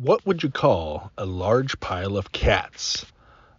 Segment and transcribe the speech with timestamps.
[0.00, 3.06] What would you call a large pile of cats?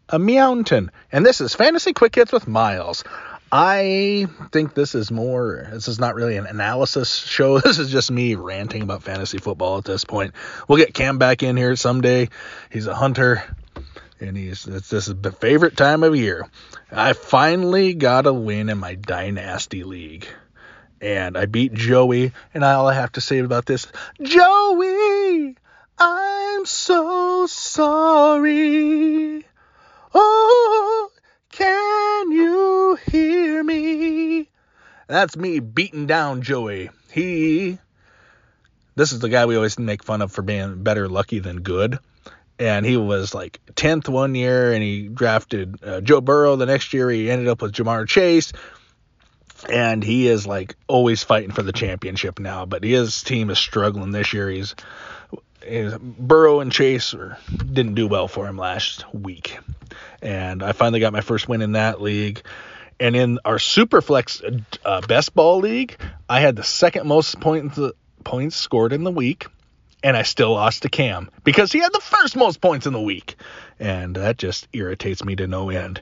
[0.09, 0.91] A mountain.
[1.09, 3.05] And this is Fantasy Quick Hits with Miles.
[3.53, 7.59] I think this is more, this is not really an analysis show.
[7.61, 10.33] This is just me ranting about fantasy football at this point.
[10.67, 12.27] We'll get Cam back in here someday.
[12.69, 13.41] He's a hunter,
[14.19, 16.45] and he's, it's, this is the favorite time of year.
[16.91, 20.27] I finally got a win in my Dynasty League.
[20.99, 23.87] And I beat Joey, and all I have to say about this
[24.21, 25.55] Joey,
[25.97, 29.45] I'm so sorry.
[30.13, 31.09] Oh,
[31.51, 34.49] can you hear me?
[35.07, 36.89] That's me beating down Joey.
[37.11, 37.77] He,
[38.95, 41.99] this is the guy we always make fun of for being better lucky than good.
[42.57, 46.55] And he was like 10th one year, and he drafted uh, Joe Burrow.
[46.55, 48.53] The next year, he ended up with Ja'Marr Chase.
[49.69, 54.11] And he is like always fighting for the championship now, but his team is struggling
[54.11, 54.49] this year.
[54.49, 54.75] He's
[55.99, 57.13] Burrow and Chase
[57.49, 59.57] didn't do well for him last week.
[60.21, 62.41] And I finally got my first win in that league.
[62.99, 65.97] And in our Superflex uh, Best Ball League,
[66.29, 67.79] I had the second most points
[68.23, 69.47] points scored in the week,
[70.03, 73.01] and I still lost to Cam because he had the first most points in the
[73.01, 73.35] week,
[73.79, 76.01] and that just irritates me to no end.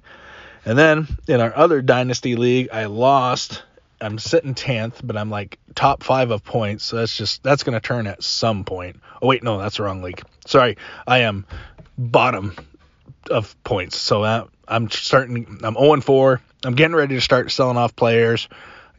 [0.66, 3.64] And then in our other Dynasty League, I lost
[4.04, 6.84] I'm sitting 10th, but I'm like top five of points.
[6.86, 9.00] So that's just, that's going to turn at some point.
[9.22, 10.22] Oh, wait, no, that's the wrong league.
[10.46, 10.78] Sorry.
[11.08, 11.46] I am
[11.98, 12.56] bottom
[13.30, 13.98] of points.
[13.98, 16.42] So that, I'm starting, I'm 0 4.
[16.66, 18.48] I'm getting ready to start selling off players.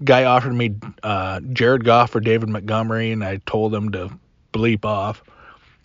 [0.03, 4.11] Guy offered me uh, Jared Goff or David Montgomery, and I told him to
[4.53, 5.23] bleep off.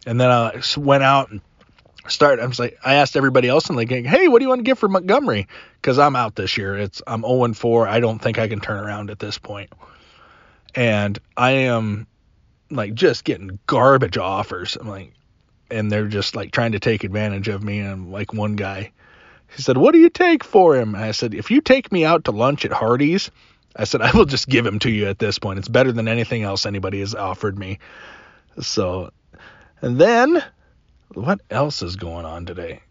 [0.05, 1.41] And then I went out and
[2.09, 2.39] start.
[2.39, 4.63] I was like, I asked everybody else the gang, hey, what do you want to
[4.63, 5.47] give for Montgomery?
[5.75, 6.77] Because I'm out this year.
[6.77, 7.87] It's I'm 0 4.
[7.87, 9.71] I don't think I can turn around at this point.
[10.75, 12.07] And I am
[12.69, 14.75] like just getting garbage offers.
[14.75, 15.13] I'm like,
[15.71, 17.79] and they're just like trying to take advantage of me.
[17.79, 18.91] And I'm like one guy,
[19.55, 20.95] he said, what do you take for him?
[20.95, 23.31] And I said, if you take me out to lunch at Hardee's,
[23.75, 25.59] I said, I will just give him to you at this point.
[25.59, 27.79] It's better than anything else anybody has offered me.
[28.61, 29.11] So,
[29.81, 30.43] and then
[31.13, 32.81] what else is going on today?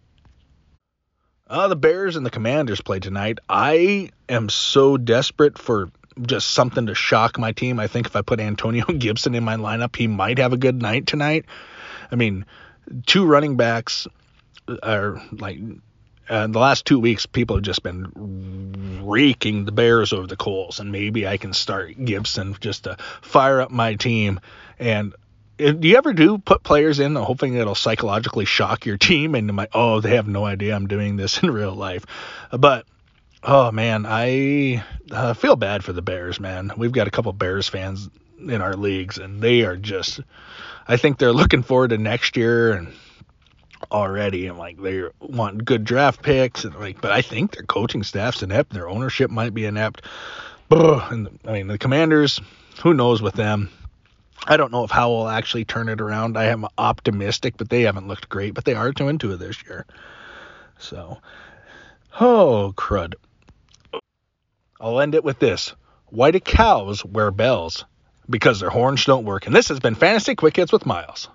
[1.46, 3.38] Uh, the Bears and the Commanders play tonight.
[3.48, 5.90] I am so desperate for
[6.20, 7.80] just something to shock my team.
[7.80, 10.80] I think if I put Antonio Gibson in my lineup, he might have a good
[10.80, 11.46] night tonight.
[12.10, 12.44] I mean,
[13.06, 14.06] two running backs
[14.82, 15.58] are like
[16.28, 20.78] uh, the last two weeks, people have just been raking the Bears over the coals,
[20.78, 24.40] and maybe I can start Gibson just to fire up my team.
[24.78, 25.14] And
[25.58, 29.70] do you ever do put players in hoping it'll psychologically shock your team and like
[29.74, 32.06] oh they have no idea i'm doing this in real life?
[32.50, 32.86] But
[33.42, 36.72] oh man i uh, feel bad for the bears man.
[36.76, 38.08] We've got a couple bears fans
[38.40, 40.20] in our leagues and they are just
[40.86, 42.92] i think they're looking forward to next year and
[43.90, 48.02] already and like they want good draft picks and like but i think their coaching
[48.02, 48.72] staff's inept.
[48.72, 50.02] Their ownership might be inept.
[50.70, 52.40] And i mean the commanders
[52.82, 53.70] who knows with them
[54.46, 56.36] I don't know if Howell will actually turn it around.
[56.36, 58.54] I am optimistic, but they haven't looked great.
[58.54, 59.86] But they are two and two this year.
[60.78, 61.18] So,
[62.20, 63.14] oh crud.
[64.80, 65.74] I'll end it with this:
[66.06, 67.84] Why do cows wear bells?
[68.30, 69.46] Because their horns don't work.
[69.46, 71.28] And this has been Fantasy Quick Hits with Miles.